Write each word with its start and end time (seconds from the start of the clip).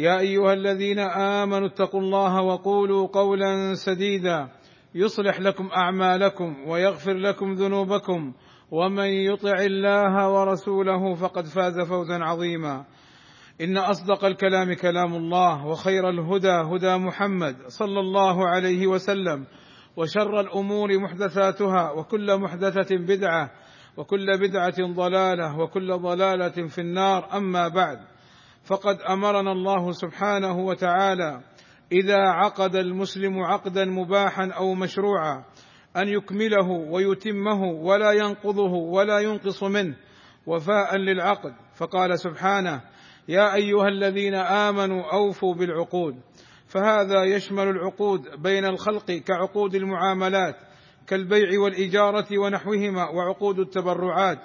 يا 0.00 0.18
أيها 0.18 0.52
الذين 0.52 0.98
آمنوا 0.98 1.68
اتقوا 1.68 2.00
الله 2.00 2.42
وقولوا 2.42 3.06
قولا 3.06 3.74
سديدا 3.74 4.48
يصلح 4.94 5.40
لكم 5.40 5.68
أعمالكم 5.76 6.56
ويغفر 6.68 7.12
لكم 7.12 7.52
ذنوبكم 7.54 8.32
ومن 8.70 9.06
يطع 9.06 9.58
الله 9.58 10.28
ورسوله 10.28 11.14
فقد 11.14 11.44
فاز 11.44 11.80
فوزا 11.80 12.18
عظيما. 12.24 12.84
إن 13.60 13.76
أصدق 13.76 14.24
الكلام 14.24 14.72
كلام 14.72 15.14
الله 15.14 15.66
وخير 15.66 16.08
الهدى 16.08 16.50
هدى 16.50 16.96
محمد 16.96 17.56
صلى 17.68 18.00
الله 18.00 18.48
عليه 18.48 18.86
وسلم 18.86 19.46
وشر 19.96 20.40
الأمور 20.40 20.98
محدثاتها 20.98 21.90
وكل 21.90 22.36
محدثة 22.36 22.96
بدعة 22.96 23.50
وكل 23.96 24.38
بدعة 24.38 24.94
ضلالة 24.94 25.58
وكل 25.58 25.98
ضلالة 25.98 26.68
في 26.68 26.80
النار. 26.80 27.36
أما 27.36 27.68
بعد 27.68 27.98
فقد 28.64 29.00
أمرنا 29.00 29.52
الله 29.52 29.92
سبحانه 29.92 30.58
وتعالى 30.58 31.40
إذا 31.92 32.18
عقد 32.18 32.76
المسلم 32.76 33.42
عقدا 33.42 33.84
مباحا 33.84 34.50
أو 34.56 34.74
مشروعا 34.74 35.44
أن 35.96 36.08
يكمله 36.08 36.68
ويتمه 36.70 37.62
ولا 37.62 38.12
ينقضه 38.12 38.72
ولا 38.72 39.18
ينقص 39.18 39.62
منه 39.62 39.96
وفاء 40.46 40.96
للعقد. 40.96 41.54
فقال 41.74 42.18
سبحانه 42.18 42.80
يا 43.28 43.54
أيها 43.54 43.88
الذين 43.88 44.34
آمنوا 44.34 45.12
أوفوا 45.12 45.54
بالعقود. 45.54 46.20
فهذا 46.66 47.24
يشمل 47.24 47.68
العقود 47.68 48.42
بين 48.42 48.64
الخلق 48.64 49.12
كعقود 49.12 49.74
المعاملات 49.74 50.56
كالبيع 51.06 51.60
والإجارة 51.60 52.38
ونحوهما 52.38 53.08
وعقود 53.08 53.58
التبرعات 53.58 54.38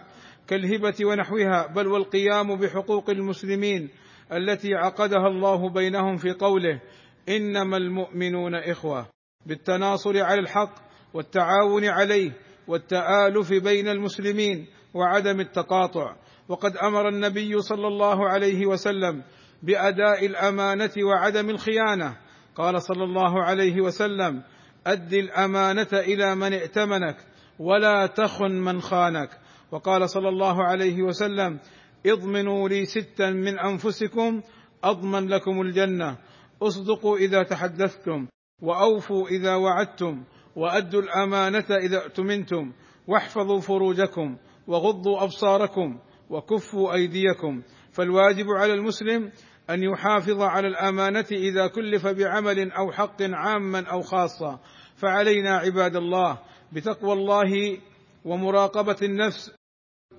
كالهبة 0.48 0.94
ونحوها 1.06 1.68
بل 1.68 1.88
والقيام 1.88 2.56
بحقوق 2.56 3.10
المسلمين 3.10 3.90
التي 4.34 4.76
عقدها 4.76 5.28
الله 5.28 5.70
بينهم 5.70 6.18
في 6.18 6.32
قوله 6.32 6.82
إنما 7.30 7.78
المؤمنون 7.78 8.56
إخوة 8.56 9.08
بالتناصر 9.46 10.24
على 10.24 10.40
الحق 10.40 10.76
والتعاون 11.14 11.86
عليه 11.86 12.32
والتآلف 12.68 13.54
بين 13.54 13.88
المسلمين 13.88 14.68
وعدم 14.94 15.40
التقاطع. 15.40 16.16
وقد 16.50 16.78
أمر 16.78 17.10
النبي 17.10 17.62
صلى 17.62 17.88
الله 17.88 18.30
عليه 18.30 18.66
وسلم 18.66 19.24
بأداء 19.64 20.26
الأمانة 20.26 20.92
وعدم 21.10 21.50
الخيانة. 21.50 22.18
قال 22.56 22.82
صلى 22.82 23.04
الله 23.04 23.44
عليه 23.44 23.82
وسلم 23.82 24.44
أد 24.88 25.14
الأمانة 25.14 25.88
إلى 25.94 26.36
من 26.36 26.54
ائتمنك 26.54 27.18
ولا 27.60 28.06
تخن 28.06 28.52
من 28.52 28.82
خانك. 28.82 29.30
وقال 29.72 30.10
صلى 30.10 30.30
الله 30.30 30.64
عليه 30.64 31.02
وسلم 31.02 31.60
اضمنوا 32.06 32.70
لي 32.70 32.86
ستا 32.86 33.30
من 33.30 33.60
أنفسكم 33.60 34.42
أضمن 34.84 35.28
لكم 35.28 35.62
الجنة. 35.62 36.18
اصدقوا 36.62 37.18
إذا 37.18 37.44
تحدثتم 37.44 38.28
وأوفوا 38.62 39.28
إذا 39.28 39.56
وعدتم 39.56 40.24
وأدوا 40.56 41.02
الأمانة 41.02 41.66
إذا 41.70 41.98
اؤتمنتم 42.04 42.74
واحفظوا 43.08 43.60
فروجكم 43.60 44.38
وغضوا 44.68 45.24
أبصاركم 45.24 46.00
وكفوا 46.30 46.94
أيديكم. 46.94 47.62
فالواجب 47.92 48.46
على 48.50 48.74
المسلم 48.74 49.32
أن 49.70 49.84
يحافظ 49.84 50.42
على 50.42 50.68
الأمانة 50.68 51.26
إذا 51.32 51.68
كلف 51.68 52.08
بعمل 52.08 52.72
أو 52.72 52.92
حق 52.92 53.22
عاما 53.22 53.86
أو 53.92 54.02
خاصه 54.02 54.60
فعلينا 54.96 55.58
عباد 55.58 55.96
الله 55.96 56.40
بتقوى 56.74 57.14
الله 57.14 57.78
ومراقبة 58.26 58.98
النفس 59.02 59.52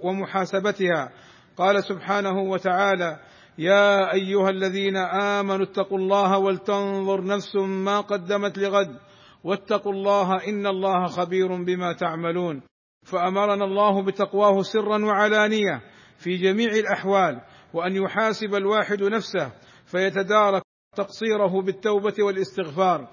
ومحاسبتها. 0.03 1.13
قال 1.57 1.85
سبحانه 1.85 2.41
وتعالى 2.41 3.19
يا 3.59 4.13
أيها 4.13 4.51
الذين 4.51 4.97
آمنوا 4.97 5.65
اتقوا 5.65 5.99
الله 5.99 6.39
ولتنظر 6.39 7.25
نفس 7.25 7.57
ما 7.57 8.01
قدمت 8.01 8.59
لغد 8.59 8.97
واتقوا 9.45 9.93
الله 9.93 10.49
إن 10.49 10.67
الله 10.67 11.07
خبير 11.07 11.63
بما 11.65 11.93
تعملون. 11.93 12.63
فأمرنا 13.07 13.65
الله 13.65 14.03
بتقواه 14.03 14.63
سرا 14.63 15.05
وعلانية 15.05 15.81
في 16.19 16.37
جميع 16.37 16.71
الأحوال 16.73 17.41
وأن 17.75 17.97
يحاسب 17.97 18.55
الواحد 18.55 19.03
نفسه 19.03 19.53
فيتدارك 19.87 20.63
تقصيره 20.97 21.63
بالتوبة 21.63 22.15
والاستغفار 22.19 23.09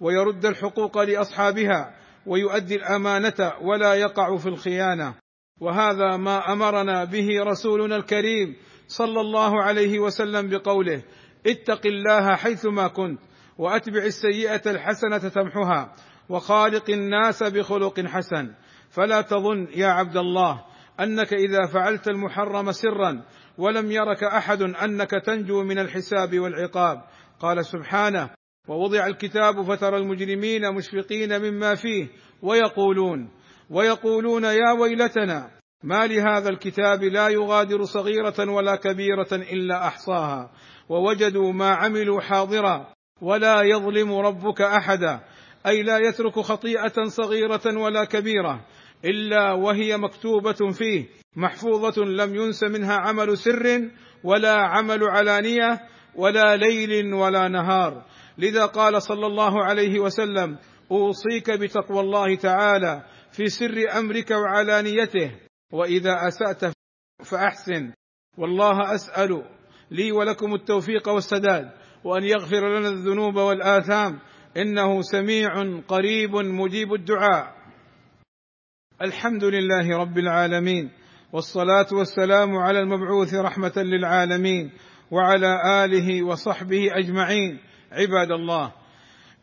ويرد 0.00 0.46
الحقوق 0.46 0.98
لأصحابها 0.98 1.94
ويؤدي 2.26 2.74
الأمانة 2.76 3.52
ولا 3.62 3.94
يقع 3.94 4.36
في 4.36 4.48
الخيانة. 4.48 5.14
وهذا 5.60 6.16
ما 6.16 6.52
أمرنا 6.52 7.04
به 7.04 7.28
رسولنا 7.42 7.96
الكريم 7.96 8.56
صلى 8.88 9.20
الله 9.20 9.62
عليه 9.62 9.98
وسلم 9.98 10.48
بقوله 10.48 11.02
اتق 11.46 11.86
الله 11.86 12.34
حيثما 12.34 12.88
كنت 12.88 13.20
وأتبع 13.58 14.04
السيئة 14.04 14.62
الحسنة 14.66 15.18
تمحها 15.18 15.94
وخالق 16.28 16.90
الناس 16.90 17.42
بخلق 17.42 18.00
حسن. 18.00 18.54
فلا 18.90 19.20
تظن 19.20 19.68
يا 19.74 19.86
عبد 19.86 20.16
الله 20.16 20.64
أنك 21.00 21.34
إذا 21.34 21.66
فعلت 21.66 22.08
المحرم 22.08 22.72
سرا 22.72 23.24
ولم 23.58 23.90
يرك 23.90 24.24
أحد 24.24 24.62
أنك 24.62 25.10
تنجو 25.10 25.62
من 25.62 25.78
الحساب 25.78 26.38
والعقاب. 26.38 27.02
قال 27.40 27.66
سبحانه 27.66 28.30
ووضع 28.68 29.06
الكتاب 29.06 29.62
فترى 29.62 29.96
المجرمين 29.96 30.74
مشفقين 30.74 31.40
مما 31.42 31.74
فيه 31.74 32.08
ويقولون 32.42 33.30
ويقولون 33.70 34.44
يا 34.44 34.72
ويلتنا 34.80 35.50
ما 35.84 36.06
لهذا 36.06 36.48
الكتاب 36.48 37.02
لا 37.02 37.28
يغادر 37.28 37.84
صغيرة 37.84 38.50
ولا 38.50 38.76
كبيرة 38.76 39.28
إلا 39.32 39.86
أحصاها 39.86 40.50
ووجدوا 40.88 41.52
ما 41.52 41.70
عملوا 41.70 42.20
حاضرا 42.20 42.86
ولا 43.22 43.62
يظلم 43.62 44.14
ربك 44.14 44.60
أحدا 44.60 45.20
أي 45.66 45.82
لا 45.82 45.98
يترك 45.98 46.40
خطيئة 46.40 47.04
صغيرة 47.04 47.78
ولا 47.78 48.04
كبيرة 48.04 48.64
إلا 49.04 49.52
وهي 49.52 49.96
مكتوبة 49.96 50.72
فيه 50.72 51.06
محفوظة 51.36 52.04
لم 52.04 52.34
ينس 52.34 52.64
منها 52.64 52.94
عمل 52.94 53.38
سر 53.38 53.90
ولا 54.24 54.54
عمل 54.54 55.04
علانية 55.04 55.80
ولا 56.14 56.56
ليل 56.56 57.14
ولا 57.14 57.48
نهار. 57.48 58.04
لذا 58.38 58.66
قال 58.66 59.02
صلى 59.02 59.26
الله 59.26 59.64
عليه 59.64 60.00
وسلم 60.00 60.58
أوصيك 60.90 61.50
بتقوى 61.50 62.00
الله 62.00 62.34
تعالى 62.34 63.02
في 63.36 63.46
سر 63.46 63.98
أمرك 63.98 64.30
وعلانيته 64.30 65.30
وإذا 65.72 66.14
أسأت 66.28 66.72
فأحسن. 67.24 67.92
والله 68.38 68.94
أسأل 68.94 69.44
لي 69.90 70.12
ولكم 70.12 70.54
التوفيق 70.54 71.08
والسداد 71.08 71.70
وأن 72.04 72.24
يغفر 72.24 72.78
لنا 72.78 72.88
الذنوب 72.88 73.36
والآثام. 73.36 74.20
إنه 74.56 75.02
سميع 75.02 75.80
قريب 75.88 76.30
مجيب 76.36 76.94
الدعاء. 76.94 77.56
الحمد 79.02 79.44
لله 79.44 79.98
رب 79.98 80.18
العالمين 80.18 80.90
والصلاة 81.32 81.86
والسلام 81.92 82.56
على 82.56 82.80
المبعوث 82.80 83.34
رحمة 83.34 83.72
للعالمين 83.76 84.72
وعلى 85.10 85.84
آله 85.84 86.22
وصحبه 86.22 86.86
أجمعين. 86.92 87.60
عباد 87.92 88.30
الله 88.30 88.72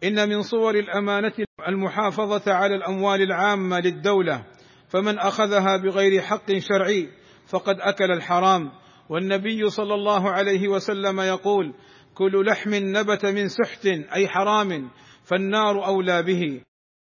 إن 0.04 0.30
من 0.30 0.42
صور 0.42 0.76
الأمانة 0.76 1.34
المحافظة 1.68 2.54
على 2.54 2.76
الأموال 2.76 3.22
العامة 3.22 3.80
للدولة 3.80 4.46
فمن 4.88 5.20
أخذها 5.20 5.78
بغير 5.78 6.22
حق 6.22 6.52
شرعي 6.58 7.10
فقد 7.48 7.76
أكل 7.80 8.12
الحرام. 8.12 8.72
والنبي 9.10 9.70
صلى 9.70 9.94
الله 9.94 10.32
عليه 10.32 10.68
وسلم 10.68 11.20
يقول 11.20 11.74
كل 12.14 12.46
لحم 12.46 12.74
نبت 12.74 13.26
من 13.26 13.48
سحت 13.48 13.86
أي 14.16 14.28
حرام 14.28 14.90
فالنار 15.24 15.86
أولى 15.86 16.24
به. 16.24 16.62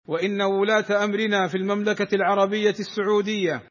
وإن 0.08 0.42
ولاة 0.42 1.04
أمرنا 1.04 1.48
في 1.48 1.58
المملكة 1.58 2.16
العربية 2.16 2.76
السعودية 2.80 3.62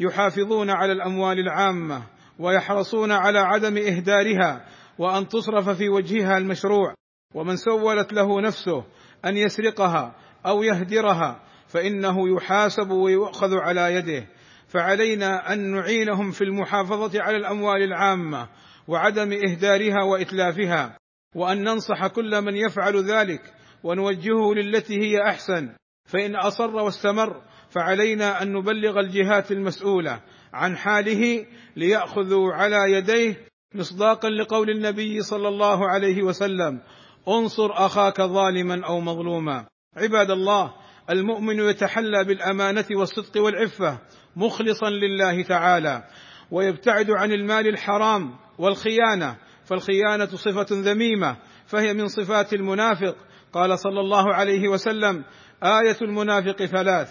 يحافظون 0.00 0.70
على 0.70 0.92
الأموال 0.92 1.38
العامة 1.38 2.06
ويحرصون 2.38 3.12
على 3.12 3.38
عدم 3.38 3.78
إهدارها 3.78 4.66
وأن 4.98 5.28
تصرف 5.28 5.68
في 5.68 5.88
وجهها 5.88 6.38
المشروع 6.38 6.94
ومن 7.34 7.56
سولت 7.56 8.12
له 8.12 8.40
نفسه 8.40 8.84
أن 9.24 9.36
يسرقها 9.36 10.14
أو 10.46 10.62
يهدرها 10.62 11.40
فإنه 11.68 12.36
يحاسب 12.36 12.90
ويؤخذ 12.90 13.54
على 13.54 13.94
يده. 13.94 14.26
فعلينا 14.68 15.52
أن 15.52 15.58
نعينهم 15.58 16.30
في 16.30 16.44
المحافظة 16.44 17.22
على 17.22 17.36
الأموال 17.36 17.82
العامة 17.82 18.48
وعدم 18.88 19.32
إهدارها 19.32 20.02
وإتلافها 20.02 20.98
وأن 21.34 21.64
ننصح 21.64 22.06
كل 22.06 22.40
من 22.40 22.56
يفعل 22.56 22.96
ذلك 22.96 23.54
ونوجهه 23.84 24.54
للتي 24.54 25.00
هي 25.00 25.22
أحسن. 25.28 25.74
فإن 26.04 26.36
أصر 26.36 26.76
واستمر 26.76 27.42
فعلينا 27.70 28.42
أن 28.42 28.52
نبلغ 28.52 29.00
الجهات 29.00 29.52
المسؤولة 29.52 30.20
عن 30.52 30.76
حاله 30.76 31.46
ليأخذوا 31.76 32.52
على 32.52 32.92
يديه 32.92 33.46
مصداقا 33.74 34.30
لقول 34.30 34.70
النبي 34.70 35.22
صلى 35.22 35.48
الله 35.48 35.88
عليه 35.88 36.22
وسلم 36.22 36.80
انصر 37.28 37.72
أخاك 37.72 38.20
ظالما 38.20 38.86
أو 38.86 39.00
مظلوما. 39.00 39.71
عباد 39.96 40.30
الله 40.30 40.74
المؤمن 41.10 41.58
يتحلى 41.60 42.24
بالأمانة 42.24 42.84
والصدق 42.96 43.42
والعفة 43.42 43.98
مخلصا 44.36 44.90
لله 44.90 45.42
تعالى 45.42 46.04
ويبتعد 46.50 47.10
عن 47.10 47.32
المال 47.32 47.68
الحرام 47.68 48.34
والخيانة 48.58 49.36
فالخيانة 49.64 50.26
صفة 50.26 50.66
ذميمة 50.70 51.36
فهي 51.66 51.94
من 51.94 52.08
صفات 52.08 52.52
المنافق. 52.52 53.16
قال 53.52 53.78
صلى 53.78 54.00
الله 54.00 54.34
عليه 54.34 54.68
وسلم 54.68 55.24
آية 55.62 55.96
المنافق 56.02 56.64
ثلاث 56.64 57.10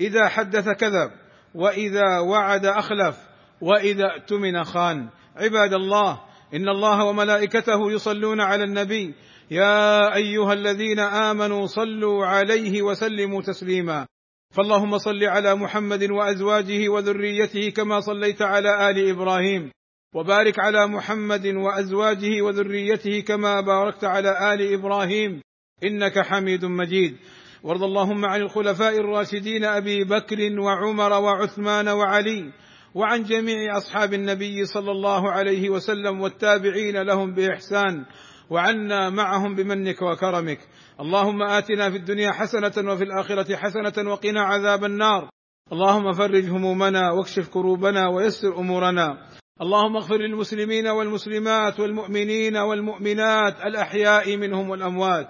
إذا 0.00 0.28
حدث 0.28 0.68
كذب 0.68 1.10
وإذا 1.54 2.18
وعد 2.18 2.66
أخلف 2.66 3.16
وإذا 3.60 4.04
اؤتمن 4.04 4.64
خان. 4.64 5.08
عباد 5.36 5.72
الله 5.72 6.20
إن 6.54 6.68
الله 6.68 7.04
وملائكته 7.04 7.92
يصلون 7.92 8.40
على 8.40 8.64
النبي 8.64 9.14
يا 9.50 10.14
أيها 10.14 10.52
الذين 10.52 10.98
آمنوا 10.98 11.66
صلوا 11.66 12.26
عليه 12.26 12.82
وسلموا 12.82 13.42
تسليما. 13.42 14.06
فاللهم 14.50 14.98
صل 14.98 15.24
على 15.24 15.54
محمد 15.54 16.10
وأزواجه 16.10 16.88
وذريته 16.88 17.70
كما 17.70 18.00
صليت 18.00 18.42
على 18.42 18.90
آل 18.90 19.10
إبراهيم. 19.10 19.70
وبارك 20.14 20.58
على 20.58 20.86
محمد 20.86 21.46
وأزواجه 21.46 22.42
وذريته 22.42 23.20
كما 23.20 23.60
باركت 23.60 24.04
على 24.04 24.54
آل 24.54 24.72
إبراهيم. 24.72 25.42
إنك 25.84 26.18
حميد 26.18 26.64
مجيد. 26.64 27.16
وارض 27.62 27.82
اللهم 27.82 28.24
عن 28.24 28.40
الخلفاء 28.40 28.96
الراشدين 28.96 29.64
أبي 29.64 30.04
بكر 30.04 30.60
وعمر 30.60 31.12
وعثمان 31.12 31.88
وعلي. 31.88 32.52
وعن 32.94 33.22
جميع 33.22 33.76
أصحاب 33.76 34.14
النبي 34.14 34.64
صلى 34.64 34.90
الله 34.90 35.30
عليه 35.30 35.70
وسلم 35.70 36.20
والتابعين 36.20 37.02
لهم 37.02 37.34
بإحسان. 37.34 38.04
وعنا 38.50 39.10
معهم 39.10 39.54
بمنك 39.54 40.02
وكرمك. 40.02 40.58
اللهم 41.00 41.42
آتنا 41.42 41.90
في 41.90 41.96
الدنيا 41.96 42.32
حسنة 42.32 42.92
وفي 42.92 43.04
الآخرة 43.04 43.56
حسنة 43.56 44.10
وقنا 44.10 44.42
عذاب 44.42 44.84
النار. 44.84 45.28
اللهم 45.72 46.12
فرج 46.12 46.44
همومنا 46.50 47.10
واكشف 47.10 47.48
كروبنا 47.48 48.08
ويسر 48.08 48.58
أمورنا. 48.58 49.18
اللهم 49.62 49.96
اغفر 49.96 50.16
للمسلمين 50.16 50.88
والمسلمات 50.88 51.80
والمؤمنين 51.80 52.56
والمؤمنات 52.56 53.60
الأحياء 53.60 54.36
منهم 54.36 54.70
والأموات. 54.70 55.28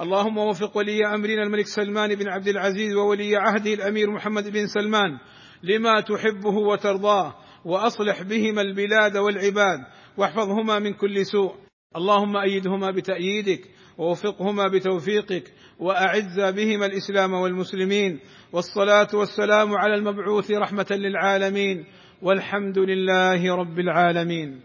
اللهم 0.00 0.38
وفق 0.38 0.76
ولي 0.76 1.06
أمرنا 1.06 1.42
الملك 1.42 1.66
سلمان 1.66 2.14
بن 2.14 2.28
عبد 2.28 2.48
العزيز 2.48 2.94
وولي 2.94 3.36
عهده 3.36 3.74
الأمير 3.74 4.10
محمد 4.10 4.48
بن 4.48 4.66
سلمان 4.66 5.18
لما 5.62 6.00
تحبه 6.00 6.56
وترضاه 6.56 7.34
وأصلح 7.64 8.22
بهما 8.22 8.62
البلاد 8.62 9.16
والعباد 9.16 9.78
واحفظهما 10.16 10.78
من 10.78 10.92
كل 10.92 11.26
سوء. 11.26 11.69
اللهم 11.96 12.36
أيدهما 12.36 12.90
بتأييدك 12.90 13.60
ووفقهما 13.98 14.68
بتوفيقك 14.68 15.52
وأعز 15.78 16.40
بهما 16.40 16.86
الإسلام 16.86 17.32
والمسلمين 17.34 18.20
والصلاة 18.52 19.08
والسلام 19.14 19.74
على 19.74 19.94
المبعوث 19.94 20.50
رحمة 20.50 20.86
للعالمين 20.90 21.84
والحمد 22.22 22.78
لله 22.78 23.54
رب 23.56 23.78
العالمين 23.78 24.60